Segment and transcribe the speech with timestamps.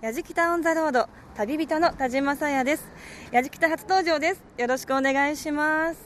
[0.00, 2.88] やじきたオンザロード旅人の田島さやです。
[3.32, 4.42] やじきた初登場です。
[4.56, 6.00] よろしくお願いします、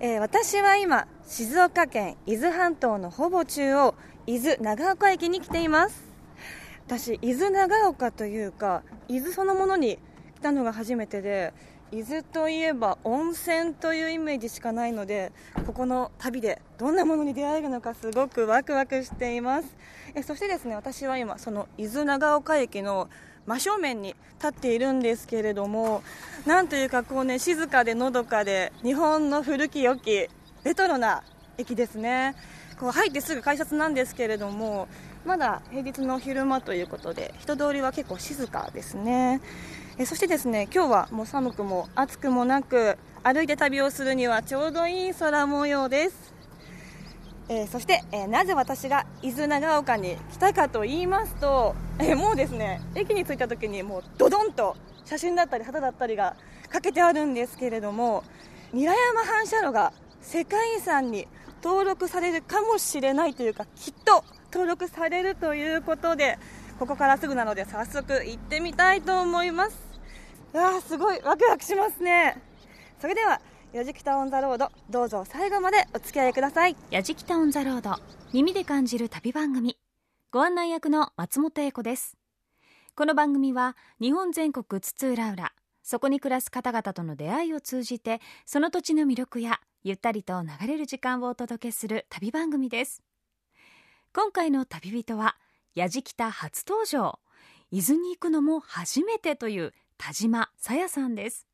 [0.00, 3.94] えー、私は今静岡県伊豆半島のほぼ中央
[4.26, 6.02] 伊豆長岡駅に来ています。
[6.88, 10.00] 私伊豆長岡というか伊豆そのものに
[10.34, 11.54] 来たのが初めてで
[11.92, 15.32] 伊豆といえば温泉というイメージしかないので
[15.66, 19.76] ここの旅でどんなものに出会えるのかすごくワクワクしています。
[20.14, 23.08] えそしてですね私は今その伊豆長岡駅の
[23.46, 26.02] 真正面に立っているんですけれども
[26.46, 30.28] なんというかこうね静かでのどかで日本の古き良き
[30.64, 31.22] レトロな
[31.58, 32.34] 駅ですね。
[32.78, 34.88] こう入ってすぐ改札なんですけれども
[35.24, 39.40] まだ平日の昼間ということで人通りは結構静かですね。
[39.96, 46.34] えそしてですね今日はもう寒くも暑くもなく歩いて旅をするにはちょうどいい空模様です。
[47.48, 56.36] えー、そして、えー、なぜ私が伊豆長岡に来たかと言いますと、えー、もうですね駅に着いた時にもうドドンと写真だったり旗だったりが
[56.70, 58.24] かけてあるんですけれども
[58.72, 61.28] 韮山反射炉が世界遺産に
[61.62, 66.38] 登録されるかもしれないというかきっと登録されるということで
[66.78, 69.78] ここからすぐなので早速行ってみたいと思います。
[70.52, 72.40] わあすごいワクワクしますね。
[73.00, 73.40] それでは
[73.72, 76.76] やじきたオンザロードどうぞ最後までお付き合いください。
[76.90, 77.96] やじきたオンザロード
[78.32, 79.76] 耳で感じる旅番組。
[80.30, 82.16] ご案内役の松本英子です。
[82.96, 93.02] この番組は日本全国津々浦々そこに暮らす方々との出会いを通じてその土地の魅力やゆったりと流れる時間をお届けする旅番組です。
[94.12, 95.36] 今回の旅人は
[95.74, 97.18] やじきた初登場。
[97.70, 101.46] 伊豆に行くのも初めてという田島さやさんです。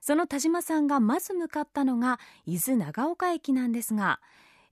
[0.00, 4.20] その田島さんがまず向かったのが伊豆長岡駅なんですが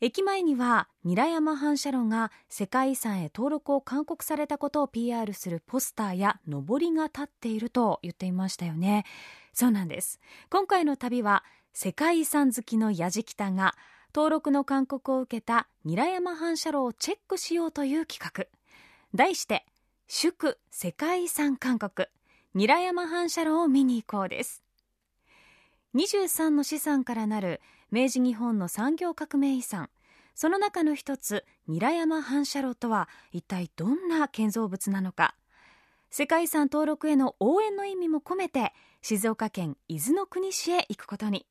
[0.01, 9.05] 駅前には韮山反射炉が世界遺産へ登録を勧告されたことを PR するポスターや上りが立っていると言っていましたよね。
[9.53, 10.19] そうなんです。
[10.49, 11.45] 今回の旅は
[11.75, 13.77] 世界遺産好きのやじきたが
[14.15, 18.60] 登録の勧告を受けた韮山反射炉をチェックしようという企画。
[19.13, 19.67] 題して
[20.07, 22.09] 祝世界遺産勧告
[22.55, 24.63] 韮山反射炉を見に行こうです。
[25.97, 27.61] 23の資産からなる
[27.91, 29.91] 明治日本の産業革命遺産。
[30.37, 35.35] その中の一つ韮山反射炉とは一体どんな建造物なのか。
[36.11, 38.73] 世界遺産登録への応援の意味も込めて
[39.03, 41.47] 静岡県伊豆の国市へ行くことに。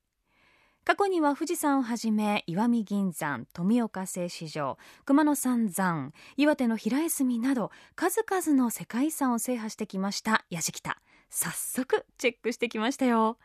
[0.90, 11.00] 過去には富士山をはじめ石見銀山富岡製糸場熊野三山岩手の平泉など数々の世界遺産を制覇してきました矢敷田
[11.30, 13.38] 早速チェックしてきましたよ。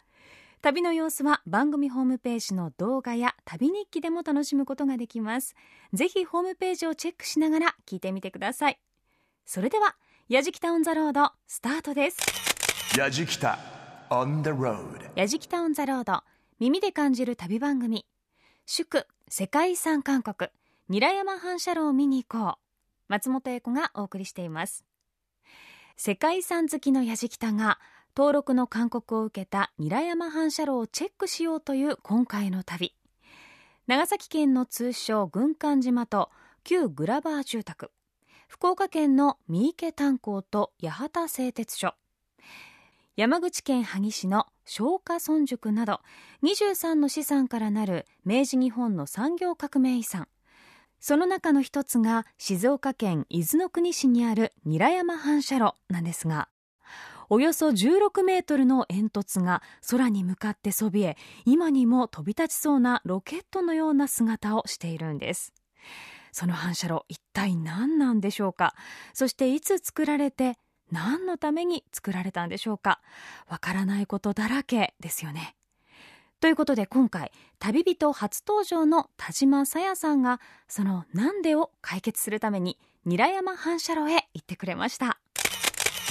[0.62, 5.54] 旅の様子は番組ホームページの動画や旅日記でも楽しむことができます。
[5.92, 8.80] ぜひホームページをチェックしながら聞いてみてください。
[9.44, 9.96] それでは
[10.30, 12.96] やじきたオンザロードスタートです。
[15.14, 16.22] やじきたオンザロード
[16.60, 18.06] 耳で感じる旅番組。
[18.64, 20.50] 祝世界遺産韓国。
[20.88, 22.54] 韮山反射炉を見に行こう。
[23.08, 24.84] 松本英子がお送りしています。
[25.96, 27.80] 世界遺産好きのやじきたが
[28.16, 32.94] 登録の勧告を受けた韮山反射炉をチェックしようという今回の旅。
[33.88, 36.30] 長崎県の通称軍艦島と
[36.62, 37.90] 旧グラバー住宅。
[38.46, 41.96] 福岡県の三池炭鉱と八幡製鉄所。
[43.16, 46.00] 山口県萩市の松下村塾など
[46.42, 50.26] 23の資産からなる明治日本の産業革命遺産。
[50.98, 56.48] その中の一つが静岡県伊豆の国市にある韮山反射炉なんですが
[57.28, 65.52] およそ16メートルの煙突が空に向かってそびえ今にも飛び立ちそうなロケットのような姿をしているんです。
[66.32, 68.74] その反射炉一体何なんでしょうか？
[69.12, 70.58] そしていつ作られて
[70.92, 73.00] 何のために作られたんでしょうか？
[73.48, 75.56] わからないことだらけですよね。
[76.40, 85.18] ということで今回旅人初登場の田島さやさんがそのなんでを解決するために韮山反射炉へ行ってくれました。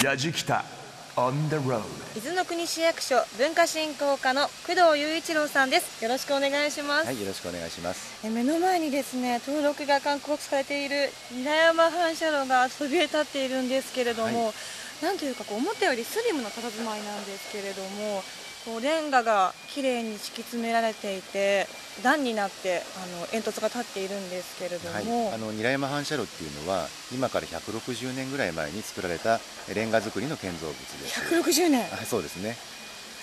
[0.03, 0.65] やじきた。
[1.15, 1.83] On the road.
[2.15, 6.03] 伊豆の国市役所文化振興課の工藤雄一郎さんです。
[6.03, 7.05] よろしくお願いします。
[7.05, 8.25] はいよろしくお願いします。
[8.25, 18.23] え目の前にですね登録が勧告されている韮山反射炉がそびえ立っているんですけれども、はい、なんというかこう思ったよりスリムな佇まいなんですけれども
[18.65, 21.67] こうレンガが綺麗に敷き詰められていて
[22.01, 29.39] 段になってあの煙突が立っているんですけれども、はい、あの韮山反射炉っていうのは今から160年ぐらい前に作られた
[29.73, 31.35] レンガ造りの建造物です。
[31.35, 31.81] 160年？
[31.81, 32.55] はいそうですね。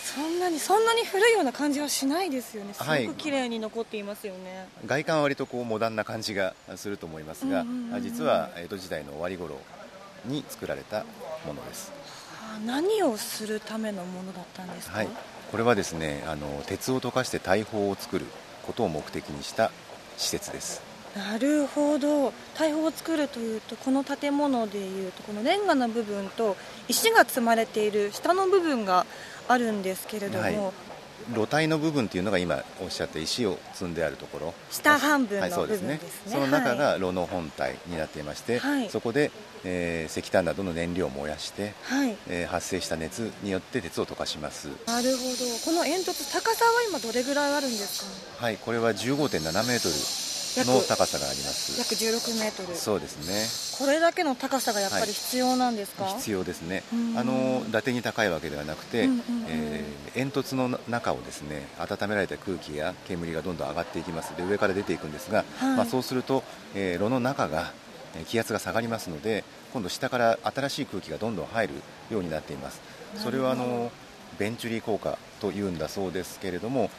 [0.02, 2.74] そんなにそんなに古いような感じはしないですよね。
[2.74, 7.64] すごく綺麗に残っていますよね、はい、外観は割とこうモダンな感じがすると思いますが、
[8.00, 9.56] 実は江戸時代の終わり頃
[10.26, 11.04] に作られた
[11.46, 11.92] ものです。
[12.42, 15.08] あ何をするためのものだったんですか、はい、
[15.50, 18.26] これはですねあの鉄を溶かして大砲を作る
[18.62, 19.72] ことを目的にした
[20.16, 20.82] 施設です。
[21.16, 22.32] なるほど。
[22.56, 26.56] 大砲を作るというとこの建物でいうとこのレンガの部分と
[26.86, 29.06] 石が積まれている下の部分が
[29.48, 30.72] あるんですけれども、はい
[31.34, 34.54] 露体の部分というのが今おっしゃった石を積んであるところ。
[34.70, 35.96] 下半分はい、の部そうですね。
[35.96, 36.32] 分ですね。
[36.32, 39.30] その中はが炉の本体になっていまして、はいそこで、
[39.64, 42.16] えー石炭などの燃料を燃やして、い、はい。
[42.28, 44.68] えー発生した熱によって鉄を溶かします。
[44.86, 45.36] なるほど。
[45.64, 48.04] この煙突高さは今どれぐらいあるんです
[48.38, 48.44] か？
[48.46, 51.78] はいこれは15.7メートルの高さがあります。
[51.78, 52.76] 約16メートル。
[52.76, 53.46] そうですね。
[53.78, 56.82] これだけの高さがやっぱり必要なんですか、必要ですね。
[56.92, 57.18] うん。
[57.18, 64.36] あの伊達に高いわけではなくて、うんうんうんえー煙突の中をですね温められた空気や煙がどんどん上がっていきます。
[64.36, 65.76] で上から出ていくんですが、はい。
[65.76, 66.42] まあ、そうすると、
[66.74, 67.72] えー炉の中が
[68.16, 71.74] えー気圧が下がりますので今度下から新しい空気がどんどん入る
[72.10, 72.80] ようになっています。
[73.16, 73.92] それはあの
[74.38, 76.90] ベンチュリー効果というんだそうですけれども、えー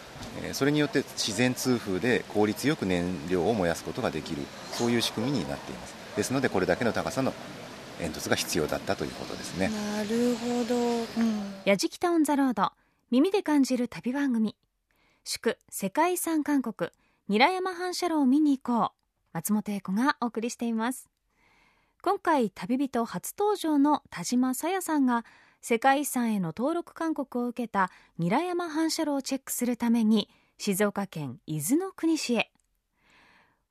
[0.53, 4.41] それによって自然通風で効率よく燃料を燃やすことができる
[4.73, 5.95] そういう仕組みになっています。
[6.15, 7.33] ですのでこれだけの高さの
[7.99, 9.69] 煙突が必要だったということですね。
[9.69, 12.71] なるほど、うん、やじきたオンザロード
[13.11, 14.55] 耳で感じる旅番組。
[15.23, 16.91] 祝世界遺産韓国
[17.27, 19.01] 韮山反射炉を見に行こう。
[19.33, 21.09] 松本英子がお送りしています。
[22.01, 25.23] 今回旅人初登場の田島さやさんが
[25.61, 30.27] 世界遺産への登録勧告を受けた韮山反射炉をチェックするために
[30.57, 32.51] 静岡県伊豆の国市へ。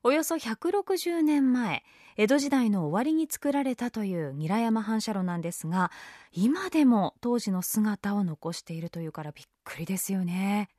[0.03, 1.83] およそ160年前
[2.17, 5.91] 江戸時代の終わりに作られたという韮山反射炉なんですが
[6.31, 10.69] 今でも当時の姿を残しているというからびっくりですよね。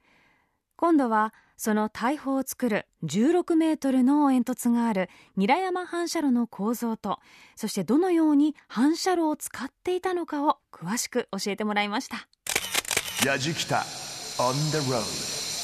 [0.76, 1.32] 今度は
[1.64, 7.20] その大砲を作る16メートルの煙突がある韮山反射炉の構造と
[7.54, 12.26] そしてどのように反射炉を使っていたのかを詳しく教えてもらいました。
[13.24, 13.76] やじきた
[14.42, 14.98] on the road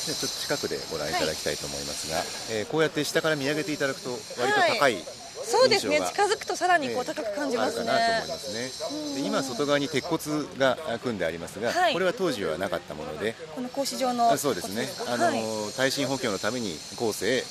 [0.06, 2.18] でちょっと近くでご覧いただきたいと思いますが、
[2.56, 4.98] えーこうやって下から見上げていただくと割と高い、
[5.44, 7.14] そうですね近づくとさらにこうええ。
[7.14, 9.14] 高く感じますね、あるかなと思いますね。
[9.14, 10.20] で今外側に鉄骨
[10.58, 11.92] があ組んでありますが、はい。
[11.92, 13.34] これは当時はなかったもので。
[13.54, 14.88] この格子状のあそうですね。
[15.06, 15.42] あの、はい。
[15.76, 17.42] 耐震補強のために後世、えー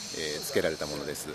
[0.48, 1.30] 付けられたものです。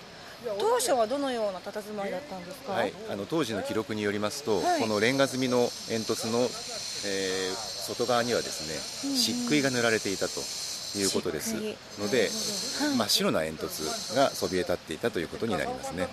[0.59, 4.81] 当初はどのような佇まいだったんですか、はい、あの当時の記録によりますと、はい。
[4.81, 10.41] このレンガ積みの煙突の、えー外側にはですね、漆喰が塗られていたと
[10.99, 11.55] いうことです。
[11.99, 12.29] ので、
[12.97, 16.09] 真っ白な煙突がそびえ立っていたということになりますね。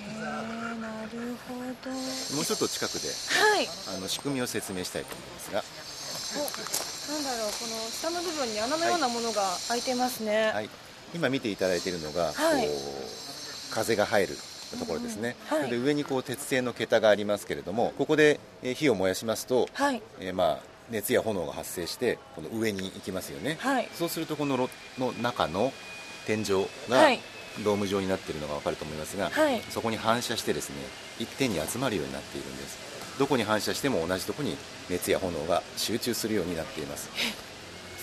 [2.35, 3.67] もうちょっと近くではい。
[3.95, 5.63] あの仕組みを説明したいと思いますが、
[6.37, 10.69] おなんだろうこの下の部分に穴のようなものが開いてますね、はい、
[11.15, 12.67] 今見ていただいているのが、はい。
[12.67, 14.37] こう風が入る
[14.79, 15.69] ところですね、うんはい。
[15.69, 20.01] で上にこう鉄製の桁がありますけれどもここでえー火を燃やしますと、はい。
[20.19, 20.59] えーまあ、
[20.91, 23.89] 熱や炎が発生してこの上に行きますよね、はい。
[23.93, 25.71] そうするとこの炉の中の
[26.25, 27.19] 天井がはい。
[27.63, 29.61] ドーム状になっているのが分かると思いますが、はい。
[29.69, 30.75] そこに反射してですね
[31.19, 33.17] 一点に集まるようになっているんです。
[33.19, 34.55] どこに反射しても同じところに
[34.89, 37.09] 熱や炎が集中するようになっています。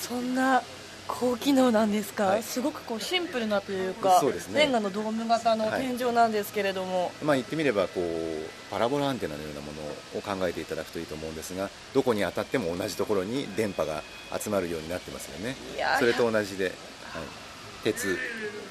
[0.00, 0.62] そんな
[1.08, 2.42] 高機能なんですか、はい。
[2.42, 4.60] すごくこうシンプルなというかそうですね。
[4.60, 14.02] レンガのドーム型のはい天井なんですけれども、まあ言ってみればこうパラボラアンテナのようなものを考えていただくといいと思うんですがどこに当たっても同じところに電波が
[14.38, 15.56] 集まるようになってますよね。
[15.98, 16.74] それと同じで、はい、
[17.84, 18.18] 鉄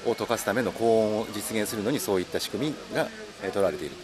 [0.06, 3.08] を溶かすための高温を実現するのにそういった仕組みが、
[3.44, 3.96] えー取られている。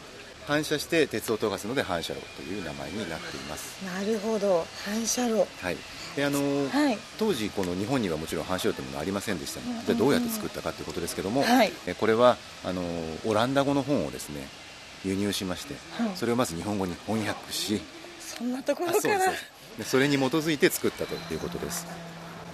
[0.48, 4.66] 反射して鉄を溶かすので反射炉という名前になっています、なるほど。
[4.84, 5.48] 反射炉。
[5.62, 5.78] はい
[6.16, 6.98] であのーはい。
[7.18, 11.72] 当時この日本にはもちろん反射炉というものはありませんでした、うんうんうんじゃあどうやって作ったかということですけども、はい。
[11.88, 14.48] えこれはあのーオランダ語の本をですね
[15.04, 16.12] 輸入しまして、はい。
[16.16, 17.82] それをまず日本語に翻訳し
[18.20, 19.20] そんなとこあろから。
[19.80, 21.88] そそれに基づいて作ったということです。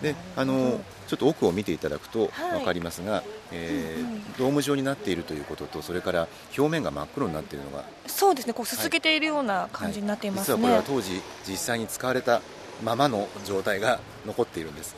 [0.01, 2.51] であのちょっと奥を見ていただくとはい。
[2.59, 4.33] 分かりますが、えーうんうん。
[4.37, 8.53] ドーム状になっているということとそれから表面が真っ黒になっているのがそうですね。
[8.53, 10.61] こうすすけているような感じになっていますね、はい。
[10.61, 12.41] 実はこれは当時実際に使われた
[12.83, 14.95] ままの状態が残っているんです。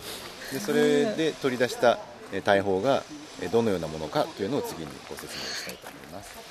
[0.54, 2.00] でそれで取り出した
[2.32, 3.04] えー大砲が
[3.42, 6.50] えーどのようなものかというのを次にご説明したいと思います。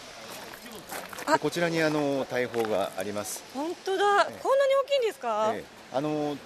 [1.40, 5.64] こちらにあの大砲があります、本当だ、こんなに大きいんですか、ええ。
[5.92, 6.38] あの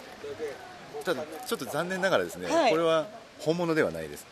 [1.05, 2.71] ただちょっと残念ながらですね、はい。
[2.73, 3.07] これは
[3.39, 4.27] 本物ではないです。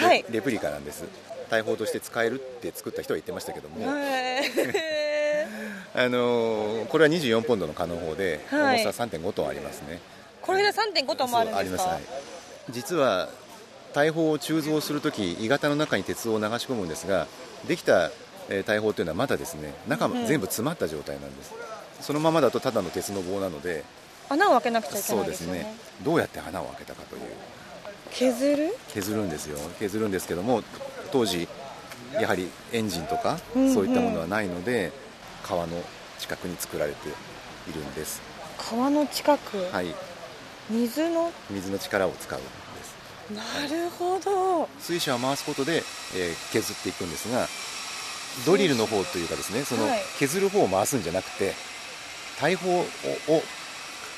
[0.00, 0.24] レはい。
[0.30, 1.04] レプリカなんです。
[1.50, 3.76] 大砲として使えるって作った人は言ってましたけども、
[5.96, 8.82] あのこれは24ポンドのカノン砲で、はい。
[8.82, 10.00] 重さ3.5トンありますね。
[10.42, 11.82] これで3.5トンもあるんですか？
[11.84, 12.02] はい、
[12.70, 13.28] 実は
[13.92, 17.28] 大砲を鋳造するとき鋳型の中に鉄を流し込むんですが
[17.68, 18.10] できた
[18.50, 21.54] えー大砲というのはまだですね中うん全部詰まった状態なんです、
[22.00, 23.84] そのままだとただの鉄の棒なので
[24.28, 25.28] 穴を開けなくちゃいけそないね。
[25.28, 25.74] うですすね。
[26.02, 27.22] どうやって穴を開けたかという。
[28.10, 28.76] 削る？
[28.88, 29.58] 削るんですよ。
[29.78, 30.62] 削るんですけども
[31.12, 31.46] 当時
[32.12, 33.74] やはりエンジンとかうんうん。
[33.74, 34.92] そういったものはないので、
[35.46, 35.82] 川の
[36.18, 38.20] 近くに作られているんです。
[38.58, 39.94] 川の近く、はい。
[40.70, 41.30] 水の？
[41.50, 42.94] 水の力を使うんです。
[43.30, 44.68] なるほど。
[44.80, 45.82] 水車を回すことで、
[46.16, 47.46] えー削っていくんですが
[48.46, 50.00] ドリルの方というかですねそのはい。
[50.18, 51.52] 削る方を回すんじゃなくて
[52.40, 52.84] 大砲をを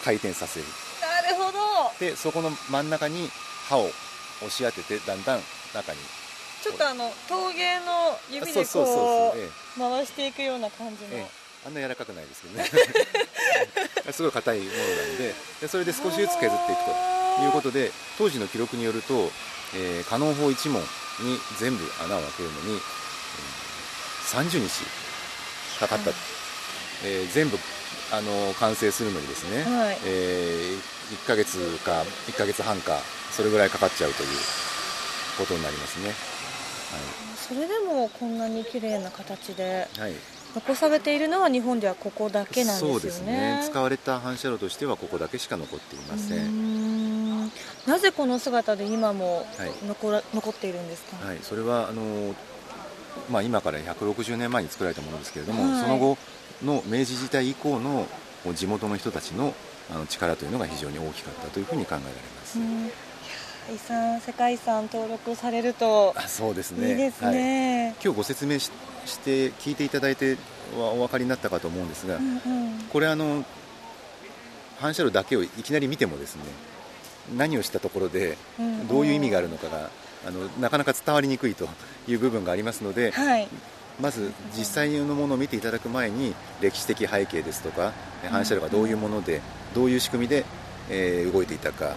[0.04, 0.66] 回転させる。
[1.00, 1.58] なるほど。
[1.98, 3.28] でそこの真ん中に
[3.68, 5.40] 刃を押し当ててだんだん
[5.74, 5.98] 中に
[6.66, 11.20] ちょっとあの陶芸の指でこそう、回していくような感じの、ええ。
[11.20, 11.26] え
[11.66, 12.70] あんな柔らかくないですけどね。
[14.12, 15.34] すごい硬いものなんで。
[15.60, 19.30] でそれで少しずつ削っていくということで当時の記録によると、
[19.74, 22.80] えー、カノン砲1門に全部穴を開けるのに、えー
[24.26, 24.84] 30日
[25.78, 26.10] かかった、
[27.04, 27.58] えー全部
[28.12, 29.98] あの完成するのにですね、はい。
[30.04, 30.74] え
[31.24, 34.28] 1ヶ月か1ヶ月半かそれぐらいかかっちゃうという
[35.38, 36.12] ことになりますね
[37.36, 39.86] それでもこんなに綺麗な形で
[40.54, 42.92] 残されているのは日本ではここだけなんですよね。
[42.94, 43.62] そうですね。
[43.70, 47.50] 使われた反射炉としてはここだけしか残っていません。
[47.86, 49.70] なぜこの姿で今もはい。
[49.86, 52.34] 残っているんですか、はい、それはあの、
[53.30, 55.82] まあ、今から160年前に作られたものですけれども、はい。
[55.82, 56.18] その後
[56.64, 58.08] の明治時代以降の
[58.54, 59.54] 地元の人たちの
[59.88, 62.58] あの力というのが非常に大きかったというふうに考えられます、
[63.72, 66.92] 遺産世界遺産登録されるとあそうですいね。
[66.92, 68.70] いですはい、ね、今日ご説明し
[69.04, 70.36] して聞いていただいて
[70.76, 72.40] はお分かりになったかと思うんですが、うんうん。
[72.92, 73.44] これあの
[74.78, 76.42] 反射炉だけをいきなり見てもですね
[77.36, 78.88] 何をしたところでうんうん。
[78.88, 79.90] どういう意味があるのかが
[80.26, 81.68] あのなかなか伝わりにくいと
[82.08, 83.48] いう部分がありますので、はい。
[84.00, 87.92] まず実際のものを見ていただく前に歴史的背景ですとか
[88.22, 89.40] え反射炉がどういうもので
[89.74, 90.44] どういう仕組みで、
[90.90, 91.94] えー動いていたか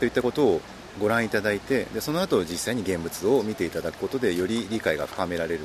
[0.00, 0.60] といったことを
[1.00, 5.60] ご覧いただいてでその後実際に現物を見ていただくことでより理解が深められる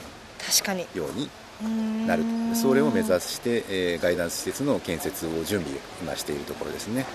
[0.45, 0.87] 確かに。
[0.95, 1.29] ように
[2.07, 2.23] なる
[2.55, 7.05] それを目指して、えーガイダンス施設の建設を準備今しているところですね。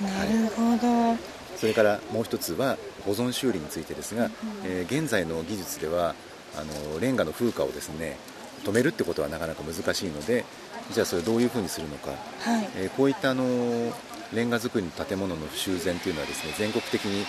[0.00, 1.16] なるほど、
[1.56, 4.30] それからもう一つは保存修理についてですが、
[4.64, 6.14] えー現在の技術では
[6.56, 8.16] あのレンガの風化をですね
[8.64, 10.44] 止めるってことはなかなか難しいので
[10.92, 12.68] じゃあそれをどういうふうにするのか、はい。
[12.76, 13.92] えーこういったあの
[14.34, 17.24] レンガ造りの建物の修繕というのはですね全国的に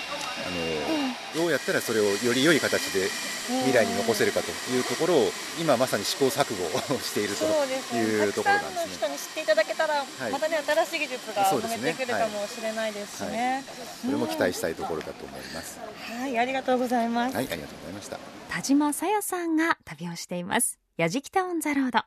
[0.45, 0.49] あ
[1.35, 3.09] の、どうやったらそれをより良い形で
[3.65, 5.29] 未来に残せるかというところを
[5.59, 8.01] 今まさに試行錯誤をしているとそうですね。
[8.01, 9.07] いうところたくさんのなんですね。
[9.07, 10.31] 人に知っていただけたら、い。
[10.31, 13.63] またね新しい技術が生まれてくるかもしれないですしね
[14.01, 15.79] それも期待したいところだと思います。
[16.19, 18.19] はいありがとうございます、はい、ありがとうございました。
[18.49, 20.79] 田島さやさんが旅をしています。
[20.95, 22.03] やじきたオンザロード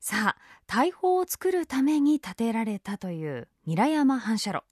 [0.00, 4.64] さあ大砲を作るために建てられたという韮山反射炉。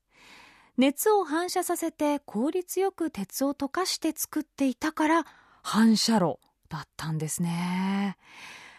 [0.79, 5.27] 熱を反射させて効率よく鉄を溶かして作っていたから
[5.63, 8.17] 反射炉だったんですね。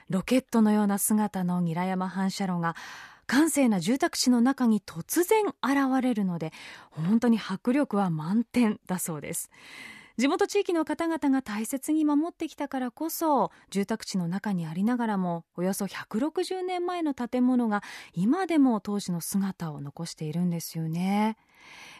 [0.09, 2.75] ロケットのような姿の韮山反射炉が
[3.27, 6.51] 閑静な住宅地の中に突然現れるので
[6.89, 9.51] 本当に迫力は満点だそうです。
[10.19, 17.83] 地元地域の方々が大切に守ってきたからこそ住宅地の中にありながらもおよそ160年前の建物が
[18.13, 21.37] 今でも当時の姿を残しているんですよね。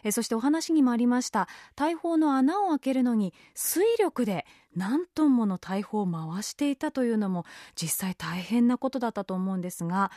[0.04, 4.44] えそしてお話にもありました大砲の穴を開けるのに水力で
[4.76, 10.10] 何トンもの大砲を回していたというのも実際大変なことだったと思うんですが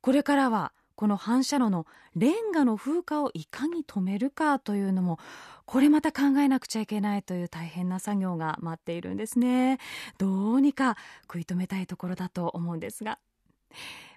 [0.00, 5.18] これからはこの反射炉のレンガの風化をいかに止めるかというのも
[5.64, 9.78] これまた考えなくちゃいけないという大変な作業が待っているんですね。
[10.18, 13.18] どうにか食い止めたいところだと思うんですが。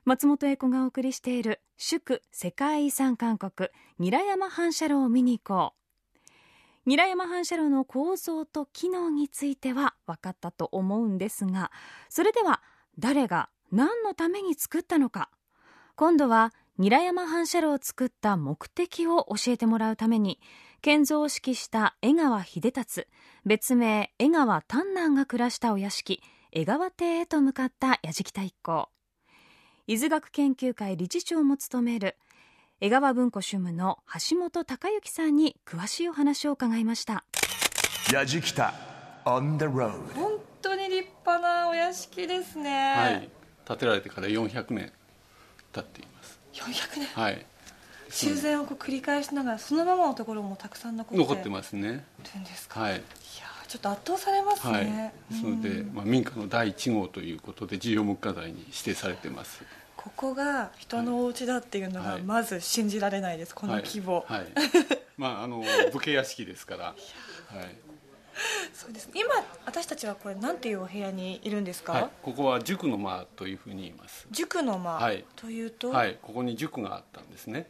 [0.04, 5.74] 松本英子がお送りしている祝世界遺産韓国韮山反射炉を見に行こ
[6.86, 6.90] う。
[6.90, 11.72] 韮山反射炉の構造と機能については分かったと思うんですが
[12.10, 12.62] それでは
[13.00, 15.30] 誰が何のために作ったのか。
[15.96, 20.40] 今度は韮山反射炉を作った目的を教えてもらうために
[20.82, 23.06] 建造を指揮した江川秀達
[23.46, 28.90] 別名江川丹南が暮らしたお屋敷江川邸へと向かった矢敷太一行。
[29.86, 32.18] 伊豆学研究会理事長も務める
[32.82, 34.00] 江川文庫主務の
[34.30, 37.24] 橋本隆之さんに詳しいお話を伺いました。
[38.12, 38.74] やじきた
[39.26, 42.96] on the road 本当に立派なお屋敷ですね。
[42.96, 43.30] はい、
[43.68, 44.92] 建てられてから400年
[45.72, 47.08] 経っています400年。
[47.08, 47.46] はい。
[48.10, 52.06] 修繕をこう繰り返しながらそのままのところもたくさん残って残ってますね。
[52.36, 52.94] るんですか、い、はい。
[52.94, 55.34] やーちょっと圧倒されますね、はい。
[55.34, 59.64] ですので、まあ、民家の第1号ということで重要文化財に指定されてます。
[59.98, 62.22] ここが人のお家だっていうのがはい。
[62.22, 64.50] まず信じられないです、この規模、はい、は い
[65.18, 67.93] まああの武家屋敷ですから、はい
[68.74, 69.28] そうです今
[69.66, 74.28] 私たちはこれなんていうお部屋にいるんですか、はい、ここは塾の間というふうに言います。
[74.32, 74.92] 塾の間？
[74.96, 75.26] はい。
[75.36, 76.18] というと、はい。
[76.22, 77.68] ここに塾があったんですね。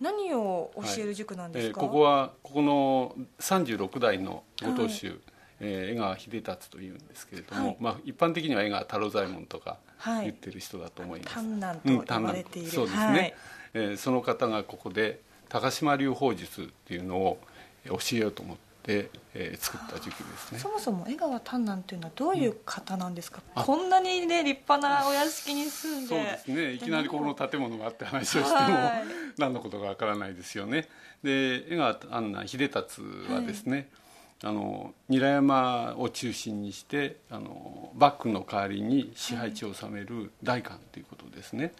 [0.00, 5.18] 何を教える塾なんですか、えーここはここの36代のご当主、
[5.60, 7.76] えー江川秀達というんですけれども、はい。
[7.80, 10.24] まあ、一般的には江川太郎左衛門とかはい。
[10.24, 13.34] 言ってる人だと思います、丹南と呼ばれている、そうですね、はい。
[13.74, 17.38] えーその方がここで高島流法術っていうのを
[17.86, 20.58] 教えようと思って、えー作った塾ですね。
[20.58, 23.64] そもそも江川丹南というのはどういう方なんですか、あ。
[23.64, 26.08] こんなにね立派なお屋敷に住んで。
[26.08, 26.72] そうですね。
[26.72, 29.04] いきなりこの建物があって話をしてもはい。
[29.38, 30.88] 何のことかわからないですよね。
[31.22, 33.00] で江川安南秀達
[33.30, 33.88] はですね、
[34.42, 41.72] あの韮山を中心にしてあの幕府の代わりに支配地を治める代官ということですね、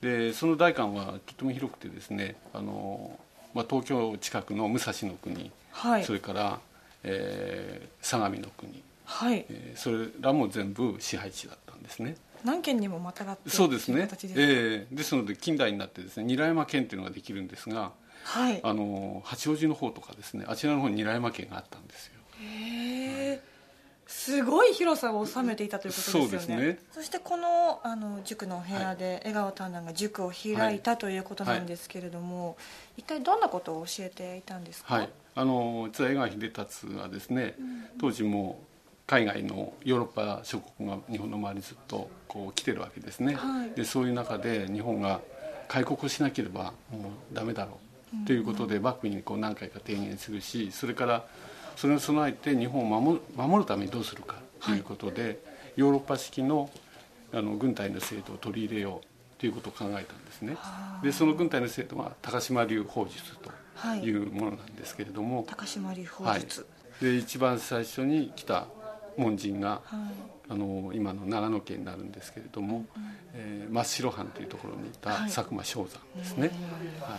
[0.00, 3.18] でその代官はとても広くてですねあの、
[3.54, 6.04] まあ、東京近くの武蔵の国、はい。
[6.04, 6.60] それから、
[7.04, 9.44] えー相模の国、はい。
[9.48, 12.16] えーそれらも全部支配地だったんですね。
[12.44, 17.92] 何件にもまたがってそうですね形です、ええですので近代になってですね韮山県というのができるんですが
[18.24, 18.60] はい。
[18.62, 22.12] あの八王子の方とかですねあちらの方に韮山県があったんですよ。
[22.40, 23.42] へえ
[24.06, 26.28] すごい広さを収めていたということですよね。
[26.30, 26.78] そうですね。
[26.92, 32.56] そしてこのあの塾のお部屋で江川丹南が塾を開いた、ということなんですけれども、
[32.96, 34.94] 一体どんなことを教えていたんですか？
[34.94, 37.54] はいあの実は江川秀達はですね
[38.00, 38.60] 当時も
[39.06, 43.70] 海外のヨーロッパ諸国が日本の周りずっとこう来てるわけですね、はい。
[43.70, 45.20] でそういう中で日本が
[45.66, 47.78] 開国をしなければもうダメだろ
[48.22, 51.24] うということで幕府にこう何回か提言するしそれから
[51.76, 55.42] それに備えて日本を守る守るためにどうするかということで、
[55.76, 56.70] ヨーロッパ式の
[57.32, 60.56] あの軍隊の制度を取り入れようということを考えたんですね。
[61.02, 63.50] でその軍隊の制度は高島流法術と
[63.96, 64.10] い。
[64.10, 66.40] うものなんですけれども、高島流法はい。
[66.40, 66.66] 術、、
[67.00, 68.66] で一番最初に来た
[69.16, 69.98] 門人が、はい。
[70.52, 72.84] あの今の長野県になるんですけれども、
[73.34, 75.30] えー真っ白藩というところにいたはい。
[75.30, 76.50] 佐久間象山ですね、
[77.00, 77.18] は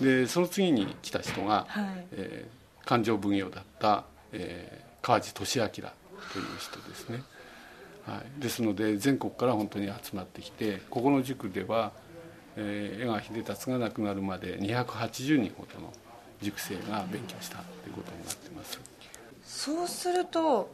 [0.00, 2.06] い、でその次に来た人が、はい。
[2.12, 5.84] えー勘定奉行だった、えー川地俊明という
[6.58, 7.22] 人ですね、
[8.04, 11.92] はい、ですので全国から本当に集まってきてここの塾では、
[12.56, 15.92] えー江川秀達が亡くなるまで280人ほどの
[16.42, 18.78] 塾生が勉強したということになってます。
[19.44, 20.70] そうすると、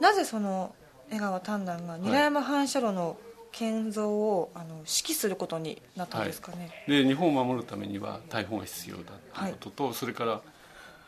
[0.00, 0.74] なぜその
[1.10, 3.16] 江川丹南が韮山反射炉の
[3.52, 10.40] 建造をあの指揮することになったんですかね、で日本を守るためには大砲が必要だということと、それから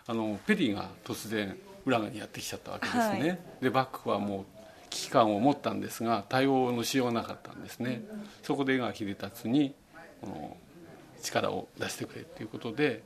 [0.06, 3.38] あのペリーが突然浦賀にやってきちゃったわけですね、はい。
[3.62, 4.44] で幕府はもう
[4.90, 8.02] 危機感を持ったんですが対応のしようがなかったんですね、
[8.44, 9.74] そこで江川秀達に
[10.20, 10.56] この
[11.22, 13.02] 力を出してくれということで、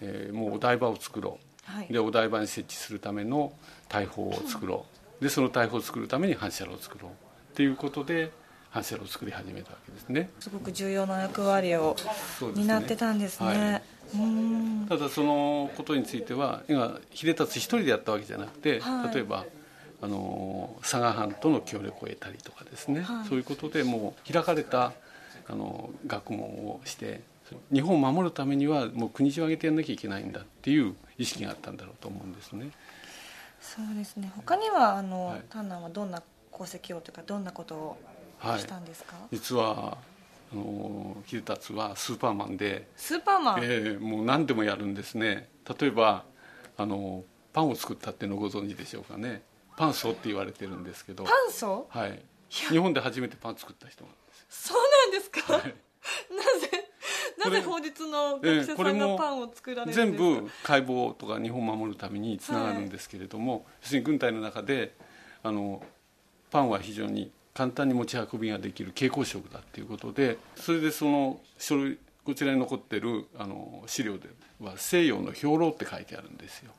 [0.00, 1.88] えーもうお台場を作ろう、はい。
[1.88, 3.52] でお台場に設置するための
[3.88, 4.86] 大砲を作ろ
[5.20, 5.24] う。
[5.24, 8.30] でその大砲を作るために反射炉を作ろうということで
[8.68, 10.28] 反射炉を作り始めたわけですね。
[10.40, 11.96] すごく重要な役割を
[12.54, 13.82] 担ってたんですね。
[14.88, 19.14] ただそのことについては今秀達一人でやったわけじゃなくて、はい。
[19.14, 19.46] 例えば
[20.02, 23.28] あの佐賀藩との協力を得たりとかですね、はい。
[23.28, 24.92] そういうことでもう開かれた
[25.48, 27.20] あの学問をして
[27.72, 32.70] 日本を守るためにはもう国中上げてやんなきゃいけないんだっていう意識があったんだろうと思うんですね。
[33.60, 34.32] そうですね。
[34.36, 35.42] 他にはあの、はい。
[35.48, 37.96] 丹南はどんな功績をというかどんなことを
[38.38, 38.60] はい。
[38.60, 39.96] したんですか、実は
[40.52, 45.48] あの秀達はスーパーマンで、スーパーマン、えーもう何でもやるんですね。
[45.80, 46.24] 例えば
[46.76, 49.42] あのパンを作ったっていうのをご存知でしょうかね。
[49.76, 51.24] パンソって言われてるんですけど。
[51.24, 51.86] パンソ？
[51.88, 52.20] はい。
[52.50, 54.04] 日本で初めてパン作った人
[54.48, 55.62] そうなんですか、はい。
[55.62, 56.90] なぜ
[57.44, 64.94] なぜ法律の学者さんがパンを作られるん全ですか、部解剖とか日本を守るためにつながるんですけれども、要するに軍隊の中で
[65.42, 65.82] あの
[66.50, 74.28] パンは非常に簡単に持ち運びができる蛍光色だっていうことでそれでその書類こちらに残ってるあの資料で
[74.60, 76.72] は西洋の兵糧って書いてあるんですよ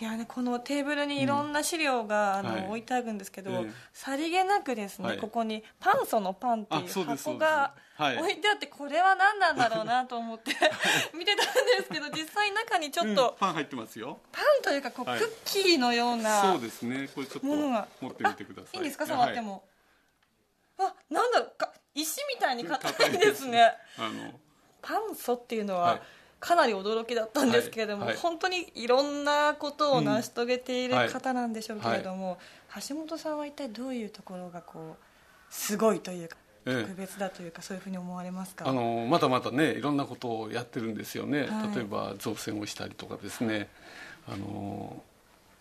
[0.00, 2.66] いやねこのテーブルにいろんな資料が、あのはい。
[2.68, 3.70] 置いてあるんですけど、ええ。
[3.92, 5.18] さりげなくですね、はい。
[5.18, 10.52] ここにパンソのパンっていう箱が置いてあってこれは何なんだろうなと思って
[11.12, 14.20] 見てたんですけど実際中にちょっとうんパン入ってますよ。
[14.32, 15.20] パンというかこう、はい。
[15.20, 17.10] クッキーのようなそうですね。
[17.14, 17.86] これちょっとものが。
[18.00, 18.70] 持ってみてください。
[18.72, 19.04] あいいんですか？
[19.04, 19.64] え触っても、
[20.78, 23.60] あなんだろうか石みたいに硬いですね。
[23.60, 24.40] はいあの。
[24.80, 26.00] パンソっていうのは、はい
[26.40, 28.22] かなり驚きだったんですけれども、はいはい。
[28.22, 32.38] 本当にいろんなことを成し遂げている方なんでしょうけれども、
[32.88, 35.04] 橋本さんは一体どういうところがこう
[35.50, 36.82] すごいというかええ。
[36.82, 38.68] 特別だというか、そういうふうに思われますか？
[38.68, 41.76] あのまだまだねいろんなことをやってるんですよね、はい。
[41.76, 43.68] 例えば造船をしたりとかですね。
[44.28, 45.02] あの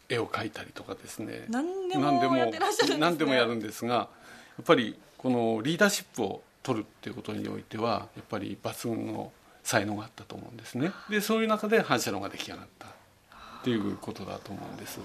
[0.07, 1.45] 絵を描いたりとかですね。
[1.49, 2.99] 何でも何でもやってらっしゃるんですね。
[2.99, 4.07] 何でもやるんですがや
[4.61, 9.31] っぱりこのリーダーシップを取るっていうことにおいてはやっぱり抜群の
[9.69, 10.91] 才能があったと思うんですね。
[11.11, 12.89] でそういう中で反射炉が出来上がったっ
[13.63, 14.99] ていうことだと思うんです。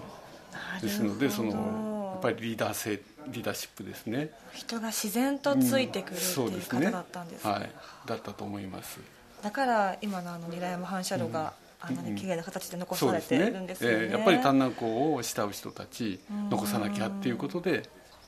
[0.81, 4.31] ですのでそのやっぱりリーダー性リーダーシップですね。
[4.55, 6.87] 人が自然とついてくるってそういうですね。
[6.87, 7.51] 方だったんですね。
[7.53, 7.71] はい。
[8.07, 9.01] だったと思います。
[9.43, 13.59] だから今のあの韮山反射炉が、あんなに綺麗な形で残されてそうですね。
[13.59, 13.97] るんですよね。
[14.05, 17.83] えーやっぱり丹南港を慕う人たち残さなきゃっていうことで、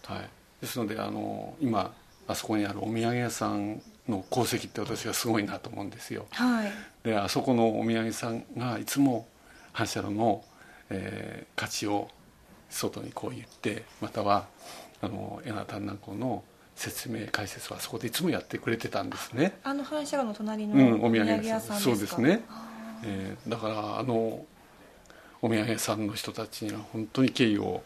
[0.05, 0.29] はい、
[0.61, 1.94] ですのであの今
[2.29, 6.27] あそこにあるお土産屋さんの功績って私はすごいなと思うんですよ。
[6.31, 6.73] はい。
[7.03, 9.27] であそこのお土産屋さんがいつも
[9.73, 10.45] 反射炉の、
[10.90, 12.09] えー価値を
[12.69, 14.47] 外にこう言ってまたは
[15.01, 16.42] あの江名丹南港の
[16.75, 19.59] 説明解説はあそこでいつもやってくれてたんですね。
[19.62, 22.42] あの反射炉の隣のうん、おお土土産産屋さんですか、そうですね、
[23.05, 24.45] えーだからあの
[25.42, 27.83] お土産屋さんの人たちには本当に敬意を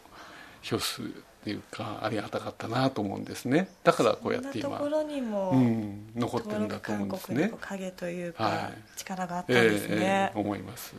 [0.69, 1.01] 表す
[1.41, 3.67] っていうかありがたかったなと思うんですね。
[3.83, 7.49] だからこうやって今そんなところにも、うん、残ってる登んだと思うんですね。
[7.49, 8.73] 録韓国の影というか、はい。
[8.95, 10.93] 力があったんえですね、えええ思います。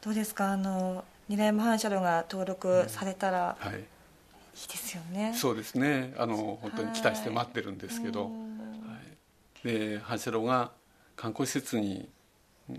[0.00, 0.52] どうですか？
[0.52, 3.74] あの韮山反射炉が登録されたらはい。
[3.74, 6.12] いいですよね、そうですね。
[6.18, 8.28] あの本当に期待して待ってるんですけど、は
[9.64, 10.72] い、で反射炉が
[11.16, 12.06] 観光施設に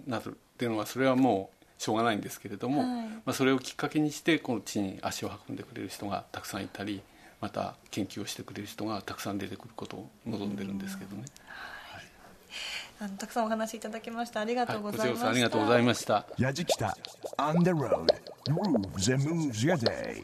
[0.05, 3.07] なるっていうのはそれはもうしょうがないんですけれども、はい。
[3.07, 7.01] まあ、それをきっかけにしてこの地に足を運んでくれる人がたくさんいたり
[7.41, 11.25] また研究をしてくれる人がたくさん出てくることを望んでるんですけどね、
[13.01, 14.39] あのたくさんお話しいただきました。
[14.39, 15.83] ありがはい、とうごこざいました、ちらこそありがとうござい。
[15.83, 16.25] ました。
[16.37, 16.93] Yajikita
[17.37, 18.07] on the road
[18.47, 20.21] grooves and moves your day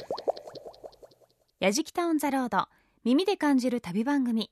[1.60, 2.68] やじきたオンザロード
[3.04, 4.50] 耳で感じる旅番組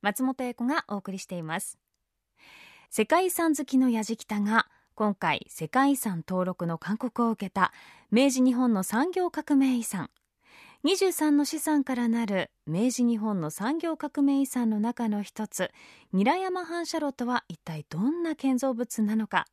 [0.00, 1.42] 松本英子がお送りしてい。
[1.42, 1.78] ます
[2.90, 7.74] 世界遺産好きのやじきたが今回世界遺産登録の勧告を受けた
[8.10, 10.08] 明治日本の産業革命遺産。
[10.86, 15.70] 23の資産からなる明治日本の産業革命遺産の中の一つ
[16.14, 19.44] 韮山反射炉とは一体どんな建造物なのか。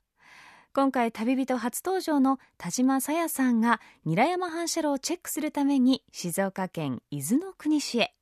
[0.74, 8.14] 今回旅人初登場の田島さやさんが韮山反射炉をチェックするために静岡県伊豆の国市へ。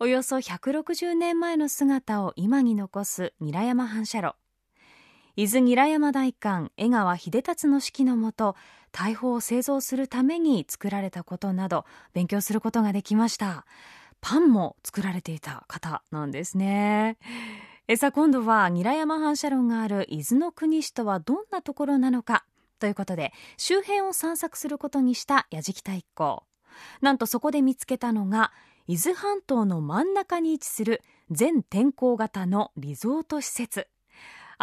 [0.00, 4.34] およそ160年前の姿を今に残す韮山反射炉。
[5.34, 8.54] 伊豆韮山大官江川秀達の指揮のもと
[8.90, 13.64] 大砲を製造するために作られたことなど勉強することができました。
[14.20, 17.16] パンも作られていた方なんですね。
[17.88, 22.44] えさあ今度は韮山反射炉がある伊豆の国市とはどんなところなのか
[22.78, 26.44] ということで周辺を散策することにした矢敷太一行。
[27.00, 28.52] なんとそこで見つけたのが
[28.86, 33.88] 伊豆半島の真ん中に位置する全天候型のリゾート施設。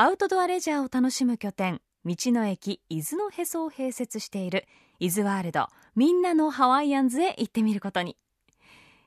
[0.02, 4.66] アウトドアレジャーを楽しむ拠点道の駅伊豆のへそを併設している
[4.98, 8.16] 伊豆ワールドみんなのハワイアンズへ行ってみることに。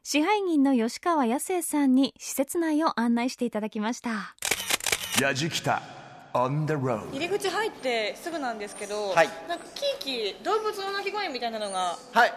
[0.02, 4.36] 支配人の吉川康生さんに施設内を案内していただきました。
[5.18, 5.80] Yajikita
[6.34, 9.30] on the road 入り口入ってすぐなんですけど、はい。
[9.48, 12.32] なんかキーキー動物の鳴き声みたいなのがわはい。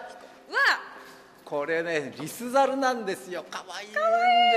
[1.44, 3.44] これねリスザルなんですよ。
[3.50, 3.92] 可愛いん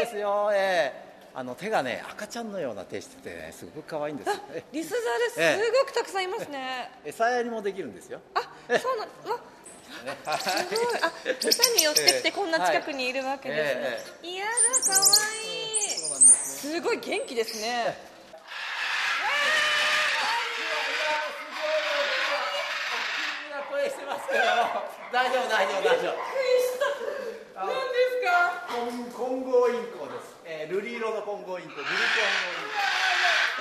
[0.05, 0.51] ですよ。
[0.53, 5.41] ええあの手がね赤ちゃんのような手しててねすごく可愛いんですえリスザルす。
[5.41, 5.71] ええ。
[5.81, 8.19] ごくたくさんいますね、餌やりもできるんですよ。
[8.33, 8.41] あ
[8.77, 9.39] そうなんうわ
[10.37, 11.01] すごい。
[11.01, 13.75] あ餌に寄ってきてこんな近くにいるわけです
[14.23, 14.35] ね、い。
[14.37, 14.51] やだ
[14.85, 18.09] 可愛いすごい元気ですね。
[23.69, 24.41] 声してますけど。
[25.13, 26.15] 大丈夫大丈夫大丈夫。
[27.55, 27.73] 何で
[28.09, 28.65] すか？
[29.15, 30.08] 混合インコ
[30.59, 32.19] えー、瑠璃色の混合インコルリ混合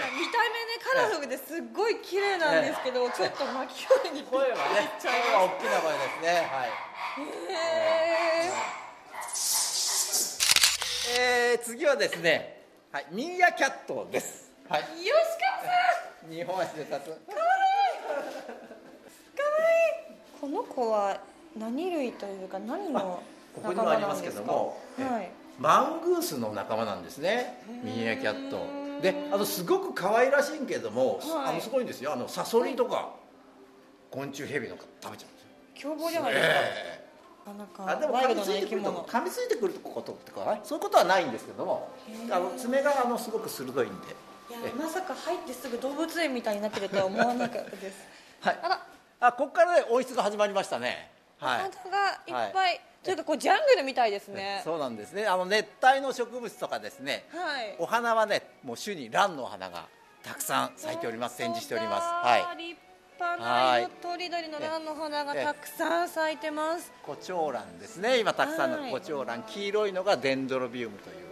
[0.03, 4.23] イン見た目ねカラフルですっごい綺麗なんですけど、ちょっと巻き声に。
[4.25, 6.43] コ声はね声は大きな声ですね。
[6.51, 6.71] はい。
[11.15, 14.51] へえー、次はですねはいミーアキャットです。
[14.69, 14.83] はい。
[14.83, 15.23] ー吉川
[15.63, 15.69] さ
[16.29, 16.33] ん。
[16.33, 17.17] 日本足で立つ
[20.41, 21.21] この子は
[21.57, 23.23] 何類というか何の
[23.55, 25.18] ここに仲もありますけども、はい
[25.59, 27.63] マングースの仲間なんですね。
[27.83, 28.67] ミーアキャット。
[29.03, 31.51] であのすごく可愛らしいんけども、はい。
[31.51, 32.13] あのすごいんですよ。
[32.13, 33.11] あのサソリとか
[34.11, 35.49] 昆虫ヘビの食べちゃうんですよ。
[35.75, 37.09] 凶暴じゃないですか、え
[37.47, 41.89] あなんえあでも噛みついてくると噛みついてくることってかねそういうことはないんですけども
[42.31, 44.29] あの爪があのすごく鋭いんで。
[44.49, 47.99] いやまさか入ってすぐ動物園みたいになってるとは思わなかったです。
[48.41, 48.59] はい。
[48.63, 48.87] あら。
[49.21, 51.11] あここからね温室が始まりましたね。
[51.15, 51.61] おはい。
[51.61, 53.15] 花がいっぱい、とい。
[53.15, 54.61] うかこうジャングルみたいですね。
[54.65, 55.27] そうなんですね。
[55.27, 57.77] あの熱帯の植物とかですねはい。
[57.79, 59.87] お花はねもう種に蘭のお花が
[60.23, 62.03] たくさん咲いております展示しております。
[62.03, 62.57] ははい。
[62.57, 62.81] 立
[63.21, 66.93] 派なとりどりの蘭の花がええたくさん咲いてます。
[67.03, 68.19] コチョウランですね。
[68.19, 69.43] 今たくさんはいのコチョウラン。
[69.43, 71.28] 黄色いのがデンドロビウムという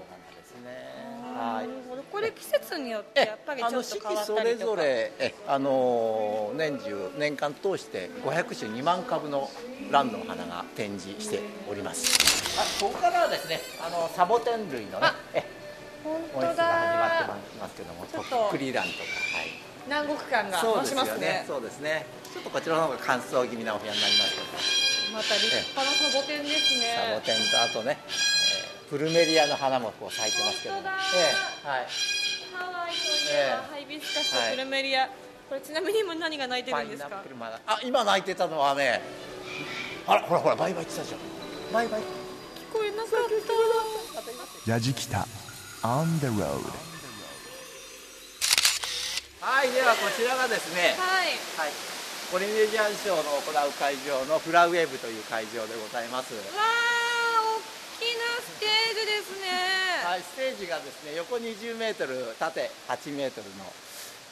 [1.36, 2.02] はないるほど。
[2.02, 4.76] これ季節によってやっぱりちょっと変わ季そったりとか。
[4.76, 9.50] れぞれえあの年中年間通して500種2万株の
[9.90, 12.18] 蘭の花が展示しております。
[12.58, 15.44] あここからはですねあのサボテン類のねえ
[16.02, 18.96] 本温当室が始まってだますけどもちょっととっくり蘭とか
[19.38, 19.66] はい。
[19.86, 21.44] 南国感が増そうですよしますね。
[21.46, 22.06] そうですね。
[22.34, 25.16] ちょっとこちらの方が乾燥気味なお部屋になりますけど。
[25.16, 26.94] また立派なサボテンですね。
[27.08, 28.35] サボテンとあとね、えー
[28.88, 30.96] プルメリアの花もこう咲いてますけど本当だ。
[30.96, 31.18] え
[31.64, 31.86] えはい。
[32.54, 35.08] ハワイといえば、ええハイビスカスとプルメリア、
[35.48, 37.08] これちなみに今何が鳴いてるんですか？
[37.08, 39.02] ナップルマナあ今泣いてたのはね
[40.06, 41.20] あらほらほらバイバイってたじゃん。
[41.72, 42.00] バイバイ。
[42.00, 42.04] 聞
[42.72, 43.10] こえなかっ
[44.64, 44.70] た。
[44.70, 45.26] やじきた。
[45.82, 46.62] On the road
[49.40, 51.28] はいではこちらがですねはい。
[51.58, 51.72] はい。
[52.32, 56.34] ポリネジアンショーの行う会場のフラウェーブという会場でございます。
[56.34, 59.46] わあ大きなステージですね、
[60.16, 63.68] はい、ステージがですね横20メートル縦8メートルの、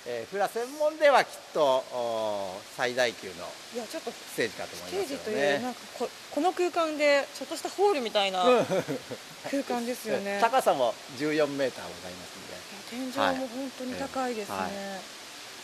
[0.09, 3.35] えーフラ専門ではきっとお最大級の
[3.75, 8.45] いやちょっとステージかと思ステージいますよというなねんかここの空間でちょっとしたホールみたいな
[9.53, 10.41] 空間ですよね。
[10.45, 12.33] 高さも14メーターございます
[12.89, 14.71] 天井はいも本当に高いですね、はい。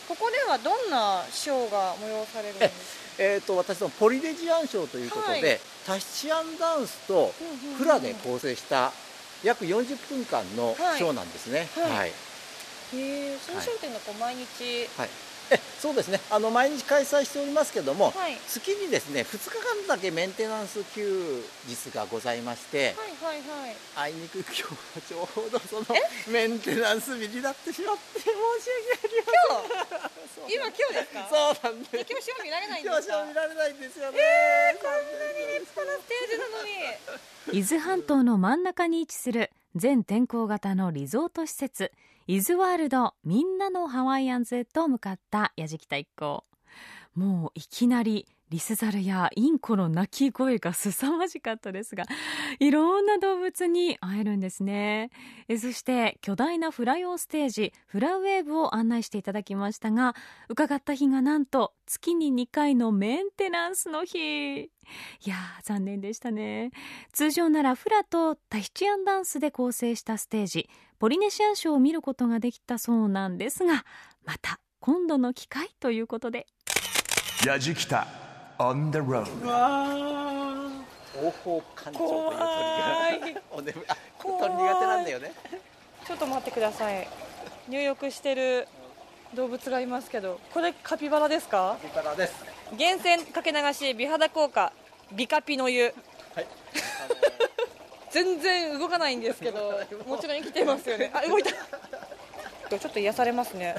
[0.07, 2.73] ここではどんなショーが催されるんです
[3.17, 5.61] えー、と私のポリネジアンショーということで、はい。
[5.85, 7.33] タヒチアンダンスと
[7.77, 8.91] フラで構成した
[9.43, 11.67] 約40分間のショーなんですね。
[11.75, 11.91] はい。
[11.91, 12.09] はい。
[12.93, 15.09] へえその商店がこう毎日はい。
[15.09, 15.30] え
[15.79, 16.19] そうですね。
[16.29, 18.37] あの毎日開催しておりますけども、はい。
[18.47, 19.49] 月にですね2日
[19.85, 23.75] 間だけメンテナンス休日がございまして、はいはいはい。
[23.95, 24.69] あいにく今日は
[25.07, 25.85] ちょうどその
[26.29, 28.37] メンテナンス日になってしまって申し訳
[29.03, 29.31] ありま
[30.35, 30.51] せん。
[30.51, 31.27] 今今日ですか？
[31.29, 31.95] そうなんです。
[32.09, 33.13] 今日ショー見られないんで今すか？
[33.13, 34.19] 日は見られないんですよね、
[34.81, 37.59] こんなに立派なステージなのに。
[37.59, 41.91] 伊豆半島の真ん中に位置する全天候型のリゾート施設
[42.27, 46.45] 伊豆ワールドみんなのハワイアンズへと向かった矢敷太一行
[47.15, 52.03] もういきなりリスザルやインコの鳴き声が凄まじかったですが
[52.59, 55.09] いろんな動物に会えるんですね。
[55.47, 60.15] えそして巨大なフラ用ステージフラウェーブを案内していただきましたが
[60.49, 64.63] 伺った日がなんと月に2回のメンテナンスの日。
[64.63, 64.69] い
[65.25, 66.71] やー残念でしたね。
[67.13, 73.85] 通常ならフラとタヒチアンダンスで構成したステージポリネシアンショーを見ることができたそうなんですが
[74.25, 76.47] また今度の機会ということで。
[77.45, 78.30] やじきた。
[78.63, 79.25] On the road.
[81.13, 85.31] 東方館長という鳥怖いがおねあ鳥苦手なんだよね。
[86.05, 87.07] ちょっと待ってください。
[87.69, 88.67] 入浴してる
[89.33, 91.75] 動物がいますけどこれカピバラですか？
[91.81, 92.33] カピバラです。
[92.77, 94.71] 源泉かけ流し美肌効果
[95.11, 95.85] 美カピの湯。
[96.35, 96.47] はい。
[98.11, 99.71] 全然動かないんですけど
[100.07, 101.09] もちろん生きてますよね。
[101.15, 101.49] あ動いた。
[102.77, 103.75] ちょっと癒されますね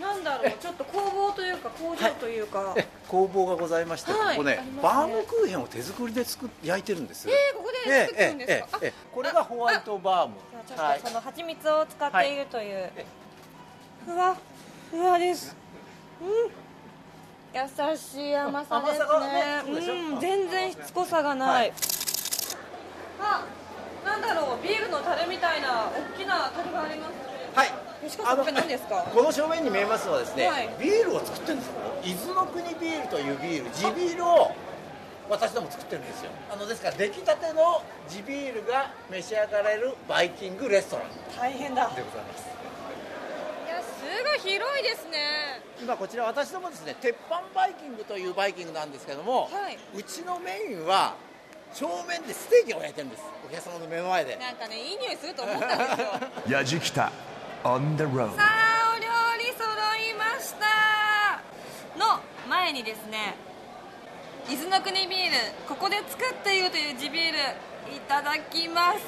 [0.00, 4.36] なんだろうちょっと工房というか工場というか、え工房がございまして、はい。
[4.36, 4.62] ここねね。
[4.80, 7.28] バームクーヘンを手作りで作っ焼いてるんです。
[7.28, 8.92] えー、ここで作ってるんですか、ええええええ。
[9.12, 10.34] これがホワイトバーム。
[10.66, 13.06] じゃあちょっとその蜂蜜を使っているという、え
[14.06, 14.36] ふわ
[14.90, 15.56] ふわです。
[16.22, 16.28] うん。
[17.54, 18.98] 優しい甘さですね。
[18.98, 21.72] ねそうん、全然しつこさがない、はい。
[23.20, 23.44] あ
[24.04, 27.18] なんだろうビールの樽みたいな大きな樽がありますね。
[27.54, 29.02] はい吉川さんこれ何ですか？
[29.12, 30.68] この正面に見えますのはですね、はい。
[30.78, 31.72] ビールを作ってるんですよ。
[32.04, 34.52] 伊豆の国ビールというビール地ビールを
[35.28, 36.30] 私ども作ってるんですよ。
[36.52, 41.06] あのですから出来たての地ビールが召し上がれるバイキングレストラン。
[41.38, 41.88] 大変だ。
[41.94, 42.46] でございます。
[43.66, 45.60] いやすごい広いですね。
[45.82, 49.78] 今こちら私どもですね鉄板バイキングというバイキングなんですけども、はい。
[49.94, 51.14] うちのメインは
[51.74, 53.22] 正面でステーキを焼いてるんです。
[53.44, 54.36] お客様の目の前で。
[54.36, 56.08] なんかねいい匂いすると思ったんですよ。
[56.48, 57.10] やじきた
[57.64, 58.34] On the road.
[58.36, 59.06] さあお料
[59.44, 59.64] 理揃
[59.96, 61.42] いました。
[61.98, 63.34] の前にですね
[64.48, 65.36] 伊豆の国ビール
[65.68, 67.38] ここで作っているという地ビール
[67.94, 68.98] いただきます。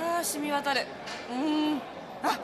[0.00, 0.86] あー染み渡る。
[1.30, 1.78] うん。
[2.22, 2.38] あ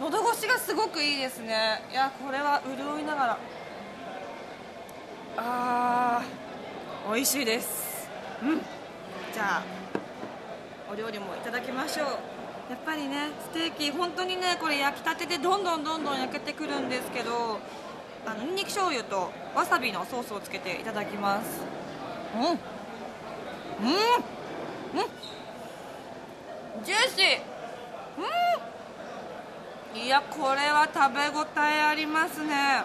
[0.00, 1.82] 喉越しがすごくいいですね。
[1.90, 3.38] いやこれは潤いながら。
[5.36, 8.08] あー美味しいです。
[8.42, 8.58] うん。
[9.32, 9.83] じゃあ
[10.94, 12.06] お料理もいただきましょう。
[12.70, 17.58] やっぱりねステーキ本当にねこれ焼きたてでどんどんどんどん焼けてくるんですけど
[18.24, 21.60] あのニンニク醤油とわさびのソースをつけていただきます。
[22.36, 22.42] うん。
[22.42, 22.50] うん。
[22.50, 22.58] うん。
[26.84, 27.40] ジューシー。
[29.94, 30.00] うん。
[30.00, 32.84] いやこれは食べ応えありますね。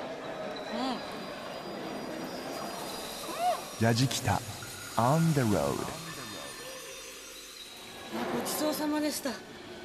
[3.80, 4.41] ヤジキタ
[4.98, 5.98] On the road.
[8.12, 9.30] ごちそうさまでした。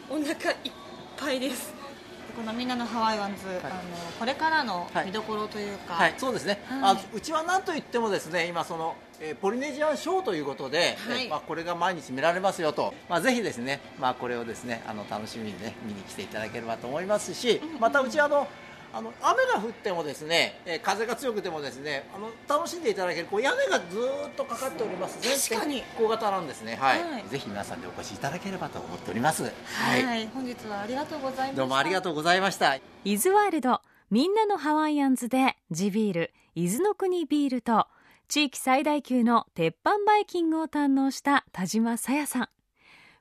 [0.08, 0.72] お腹いっ
[1.16, 1.74] ぱいです。
[2.34, 3.74] このみんなのハワイワンズ、あの
[4.18, 11.24] これからの見どころというか、はい、そうですね、はいあうちはなんといってもですね今その、えーポリネジアンショーということで、はい。
[11.24, 18.48] えーまあ、これが毎日見られますよと、まあ、ぜひですね、まあ、これをですねあの楽しみにね見に来ていただければと思いますしまたうちあの
[18.94, 25.16] あの雨が降ってもですね、えー風が強くてもですねあの楽しんでいただけるこう屋根がずーっとかかっております。
[25.16, 25.76] 確かに。
[25.76, 26.76] 全天候型なんですね。
[26.76, 27.24] はい、はい。
[27.28, 29.42] ぜひ皆さんでお越しいただければと思っております。
[29.42, 29.48] は
[30.16, 31.56] い、本日はありがとうございました。
[31.56, 32.76] どうもありがとうございました。
[33.04, 33.80] 伊豆ワールド
[34.10, 37.88] みんなのハワイアンズで地ビール伊豆の国ビールと
[38.28, 42.48] 地域最大級の鉄板バイキングを堪能した田島さやさん。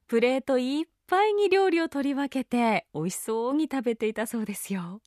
[0.08, 5.02] プレートいっぱいに料理を取り分けて美味しそうに食べていたそうですよ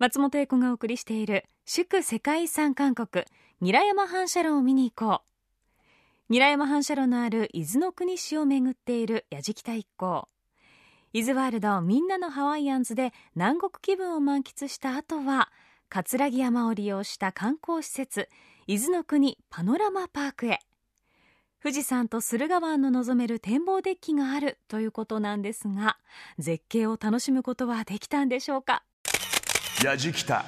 [0.00, 3.26] 松本英子がお送りしている祝世界遺産韓国
[3.60, 5.20] 韮山反射炉を見に行こ
[6.28, 6.32] う。
[6.32, 10.26] 韮山反射炉のある伊豆の国市を巡っている矢敷田一行。
[11.12, 15.50] 伊豆ワールドみんなのハワイアンズで南国気分を満喫した後は
[15.90, 18.30] 葛城山を利用した観光施設
[18.66, 20.60] 伊豆の国パノラマパークへ。
[21.62, 25.98] 富士山と駿河湾の望める展望デッキがあるということなんですが
[26.38, 28.82] 絶景を楽しむことはできたんでしょうか？
[29.82, 30.44] ヤジキタ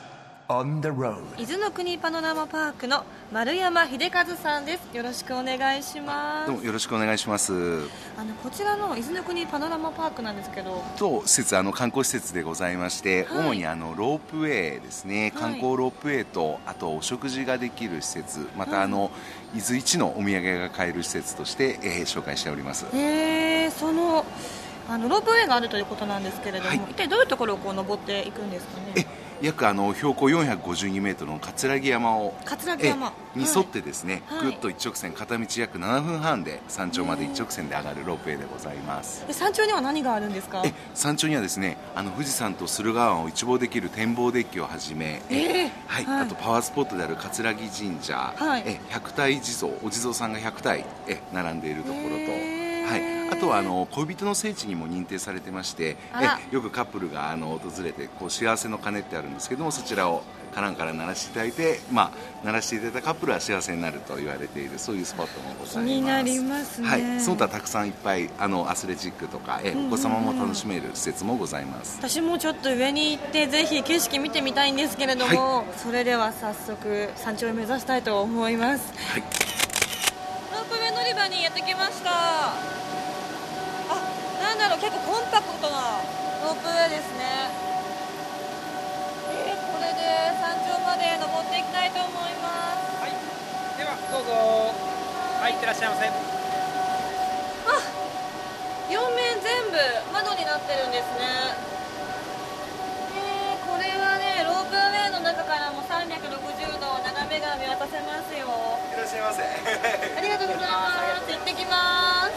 [0.46, 4.94] On the road 伊豆の国パノラマパークの丸山秀和さんです。
[4.94, 6.48] よろしくお願いします。
[6.48, 7.54] どうもよろしくお願いします。
[8.18, 10.84] あのこちらの伊豆の国パノラマパークなんですけど。
[10.98, 13.38] 当施設あの観光施設でございまして、はい。
[13.46, 15.32] 主にあのロープウェイですね、はい。
[15.32, 19.10] 観光ロープウェイとあとお食事ができる施設、またあの、
[19.54, 22.84] 伊豆一のお土産が買える施設として、えー紹介しております。
[22.92, 24.26] へえその
[24.90, 26.80] あのロープウェイがあるということなんですけれども、はい。
[26.90, 28.92] 一体どういうところをこう登っていくんですかね？
[28.96, 33.08] え約あの標高452メートルの葛城山を葛城山。
[33.08, 34.42] えに沿ってですね、はい。
[34.42, 39.26] ぐっと一直線片道約7分半で山頂まで一直線で上がるロープウェイでございます。
[39.26, 40.62] で山頂には何があるんですか？
[40.66, 46.20] え山頂にはですねあの富士山と駿河湾を一望できる展望デッキをはじめ、えーはいはい。
[46.22, 48.62] あとパワースポットである葛城神社、はい。
[48.66, 52.61] え100体地蔵お地蔵さんが100体え並んでいるところと、へー
[52.92, 60.22] はい、あとはあの恋人の聖地にも認定されてましてえよくカップルがあの訪れてこう幸せの鐘ってあるんですけどもそちらを
[60.54, 65.74] カランから鳴らしていただいて、まあ、鳴らしていただいたカップルは幸せになると言われているそういうスポットもございます。
[65.78, 66.88] 気になりますね。
[66.88, 78.92] はい、その他たくさんいっぱいあのアスレチックとかえお子様も楽しめる施設もございます、私もちょっと上に行ってぜひ景色見てみたいんですけれども、それでは早速山頂を目指したいと思います。
[79.12, 79.71] はい
[81.02, 82.54] ロープウェイ乗り場にやってきました。
[82.54, 82.54] あ
[84.38, 85.98] なんだろう結構コンパクトな
[86.46, 87.50] ロープウェイですね。
[89.34, 93.02] えーこれで山頂まで登っていきたいと思います。
[93.02, 93.18] はい、
[93.74, 94.30] ではどうぞ。
[95.42, 96.06] はい、いってらっしゃいませ。
[98.86, 99.78] 両面全部
[100.12, 101.58] 窓になってるんですね。
[103.18, 108.46] えーこれはねロープウェイの中からも360度眺めが見渡せますよ。
[108.46, 108.71] い
[109.02, 109.46] らっしゃいませあ
[110.20, 110.68] りがとうございま
[111.26, 111.32] す。
[111.32, 112.34] 行ってきます。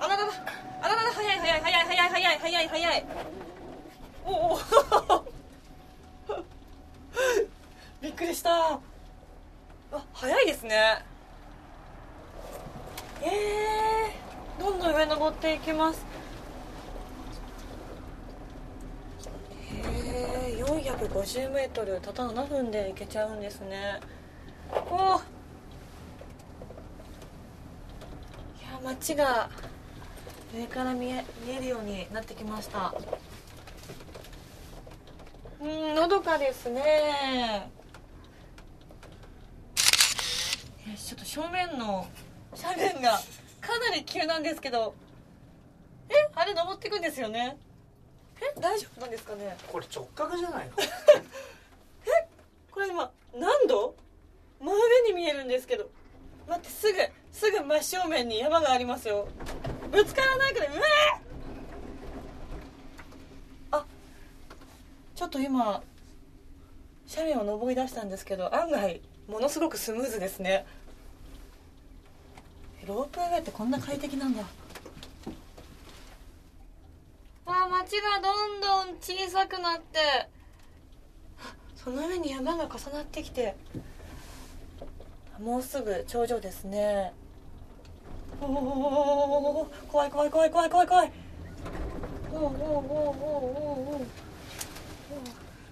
[0.00, 0.32] あららら、
[0.80, 3.04] あららら、早い早い早い早い早い早い早い。
[4.24, 4.58] おお。
[8.00, 8.72] びっくりした。
[8.72, 8.80] あ、
[10.14, 11.04] 早いですね。
[13.20, 16.11] ええー、どんどん上登っていきます。
[20.76, 24.00] 450メートルたった7分で行けちゃうんですね。
[24.70, 25.20] おおい
[28.62, 29.50] や街が
[30.54, 32.94] 上から見え見えるようになってきました。
[35.60, 37.70] うんのどかですね。
[39.74, 42.06] ちょっと正面の
[42.56, 43.12] 斜面が
[43.60, 44.94] かなり急なんですけど。
[46.08, 47.56] えあれ登っていくんですよね。
[48.42, 49.56] え大丈夫なんですかね？
[49.68, 50.72] これ直角じゃないの？
[52.72, 53.94] これ今何度？
[54.60, 54.78] 真上
[55.08, 55.90] に見えるんですけど。
[56.48, 56.98] 待ってすぐ
[57.30, 59.28] すぐ真正面に山がありますよ。
[59.90, 63.76] ぶつからないくらいうわー！
[63.78, 63.84] あ
[65.14, 65.82] ちょっと今
[67.08, 70.66] 斜面を登り出したんですけど案外ものすごくスムーズですね。
[72.86, 74.42] ロープウェイってこんな快適なんだ
[77.72, 80.28] わあ街がどんどん小さくなって。
[81.74, 83.56] その上に山が重なってきて。
[85.40, 87.14] もうすぐ頂上ですね。
[88.40, 91.12] おお怖い怖い怖い怖い怖い怖い
[92.32, 94.06] おおおおおおお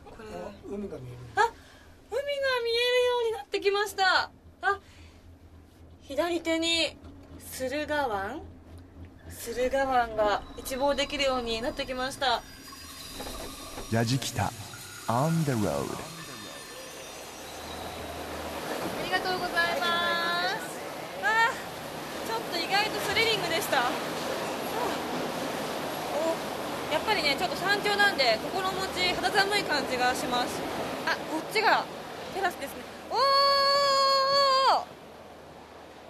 [0.09, 0.25] これ
[0.69, 1.51] 海が見えるあ海が
[2.11, 4.31] 見えるようになってきました
[4.63, 4.81] あ
[6.03, 6.97] 左手に
[7.41, 8.43] 駿河湾
[9.43, 12.43] 駿河湾が一望できるようになってきました。
[13.91, 14.53] やじきた。
[15.09, 15.85] On the road あ
[19.05, 20.57] りがとうございます。
[21.25, 21.51] あ
[22.29, 23.79] ちょっと意外とスリリングでした。
[23.79, 23.89] はあ
[26.91, 30.61] おやっぱりねちょっと山頂なんで心持ち肌寒い感じがします。
[31.07, 31.85] あこっちが
[32.35, 32.83] テラスですね。
[33.11, 33.19] おお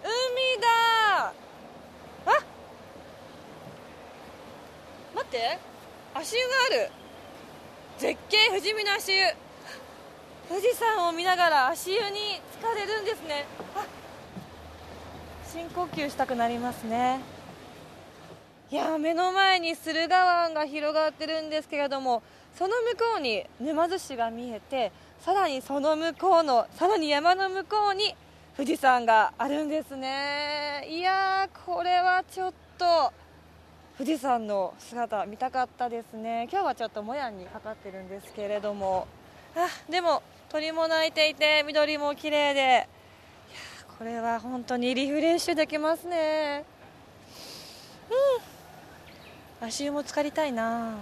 [0.02, 1.32] 海だ
[2.26, 2.42] あ
[5.14, 5.58] 待って
[6.14, 6.90] 足湯がある。
[7.98, 9.24] 絶景富士見の足湯。
[10.48, 13.46] 富士山を見ながら足湯に浸かれるんですね。
[13.74, 13.86] あ
[15.50, 17.20] 深呼吸したくなりますね。
[18.70, 22.22] いや目の前に駿河湾が広がってるんですけれども
[22.56, 28.14] その向こうに沼津市が見えてさらにその向こうのさらに山の向こうに
[28.56, 30.86] 富士山があるんですね。
[30.88, 33.12] いやーこれはちょっと。
[34.00, 36.48] 富士山の姿見たかったですね。
[36.50, 39.06] 今日はちょっともやにかかってるんですけれども。
[39.54, 42.60] あでも鳥も鳴いていて緑も綺麗で。
[42.60, 42.86] いや
[43.98, 46.64] これは本当にリフレッシュできますね。
[49.60, 49.66] うん。
[49.66, 50.96] 足湯も浸かりたいな。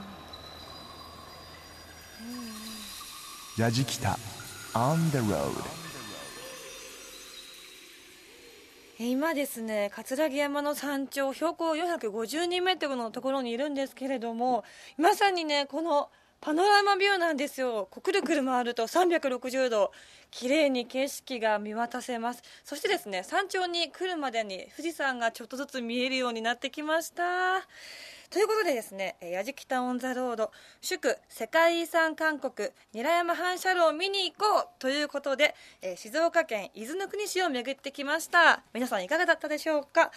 [3.56, 4.18] やじきた。
[4.74, 5.87] On the road
[9.00, 14.64] 今ですね葛城山の山頂標高452メートルのところにいるんですけれども
[14.96, 16.08] まさにねこの
[16.40, 17.88] パノラマビューなんですよ。
[17.90, 19.90] くるくる回ると360度
[20.30, 22.42] 綺麗に景色が見渡せます。
[22.64, 27.66] そしてですね山頂に来るまでに富士山がちょっとずつ見えるようになってきました。
[28.30, 30.50] ということでですね、やじきたオンザロード、
[30.82, 38.62] 祝世界遺産韓国、韮山反射炉を見に行こうということで、えー静岡県伊豆の国市を巡ってきました。
[38.74, 40.10] 皆さんいかがだったでしょうか、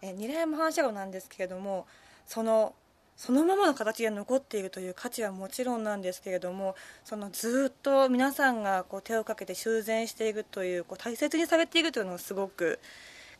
[0.00, 1.88] えー韮山反射炉なんですけれども、
[2.24, 2.72] その、
[3.16, 12.78] そのままの形で残っているという価値はもちろんなんですけれどもそのずっと皆さんがこう手をかけて修繕していくというこう大切にされているというのをすごく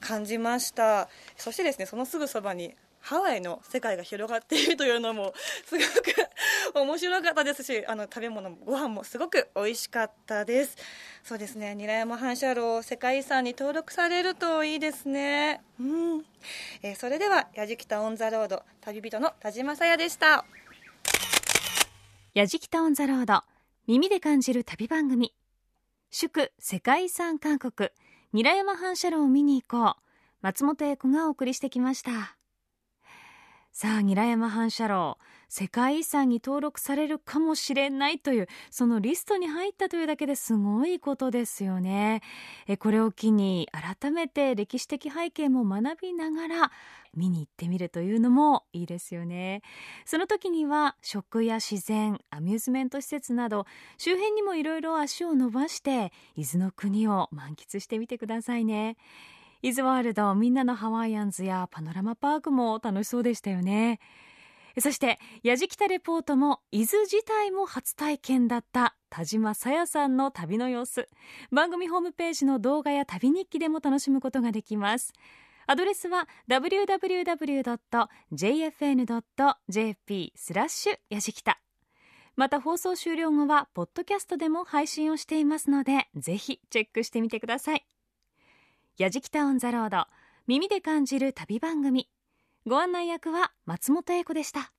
[0.00, 2.74] 感じましたそしてですねそのすぐそばに
[3.06, 5.32] ハワイの世界が広がっているというのも
[5.64, 10.76] すごく面白かったですしあの食べ物もご飯もすごく美味しかったです。
[11.22, 11.76] そうですね。
[11.76, 15.62] 韮山反射炉世界遺産に登録されるといいですね。
[15.78, 16.24] うん、
[16.82, 20.44] えーそれではやじきたオンザロード旅人の田島さやでした。
[22.34, 23.42] やじきたオンザロード
[23.86, 25.32] 耳で感じる旅番組。
[26.10, 27.90] 祝世界遺産韓国
[28.32, 30.02] 韮山反射炉を見に行こう。
[30.42, 32.36] 松本英子がお送りしてきました。
[33.78, 35.18] さあ韮山反射炉
[35.50, 42.22] 世界遺産に登録されるかもしれないというそのリストに入ったというだけですごいことですよね。
[42.66, 46.72] えこれを機に改めて歴史的背景も学びながら
[47.14, 49.60] 見に行ってみるというのもいいですよね。
[50.06, 53.66] その時には食や自然アミューズメント施設など
[53.98, 58.96] 周辺にもいろいろ足を伸ばして伊豆の国を満喫してみてくださいね。
[59.66, 63.98] 伊豆ワールドみんなのハワイアンズやパノラマパークも楽しそうでしたよね。
[64.78, 71.08] そしてやじきたレポートも伊豆自体も初体験だった田島さやさんの旅の様子。
[71.50, 75.12] 番組ホームページの動画や旅日記でも楽しむことができます。
[75.66, 77.62] アドレスは www.jfn.jp
[80.36, 81.58] スラッシュやじきた。
[82.36, 87.84] また放送終了後はポッドキャストでも配信をしていますのでぜひチェックしてみてください。
[88.98, 90.06] やじきたオンザロード
[90.46, 92.08] 耳で感じる旅番組。
[92.66, 94.72] ご案内役は松本英子でした。